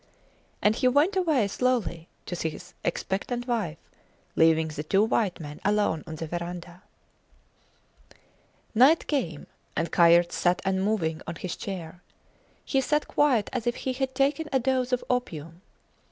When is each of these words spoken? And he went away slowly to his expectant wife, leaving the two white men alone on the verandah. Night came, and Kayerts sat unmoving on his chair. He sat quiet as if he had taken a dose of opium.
And 0.63 0.75
he 0.77 0.87
went 0.87 1.15
away 1.15 1.47
slowly 1.47 2.07
to 2.25 2.35
his 2.49 2.73
expectant 2.83 3.47
wife, 3.47 3.77
leaving 4.35 4.69
the 4.69 4.81
two 4.81 5.03
white 5.05 5.39
men 5.39 5.61
alone 5.63 6.03
on 6.07 6.15
the 6.15 6.25
verandah. 6.25 6.81
Night 8.73 9.05
came, 9.05 9.45
and 9.75 9.91
Kayerts 9.91 10.33
sat 10.33 10.59
unmoving 10.65 11.21
on 11.27 11.35
his 11.35 11.55
chair. 11.55 12.01
He 12.65 12.81
sat 12.81 13.07
quiet 13.07 13.47
as 13.53 13.67
if 13.67 13.75
he 13.75 13.93
had 13.93 14.15
taken 14.15 14.49
a 14.51 14.57
dose 14.57 14.91
of 14.91 15.03
opium. 15.07 15.61